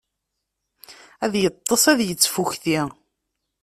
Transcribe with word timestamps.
Ad 1.25 1.33
yeṭṭes 1.41 1.83
ad 1.91 1.99
yettfukti. 2.03 2.79